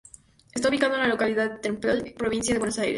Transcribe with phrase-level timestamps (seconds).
[0.51, 2.89] Está ubicado en la localidad de Temperley, provincia de Buenos Aires.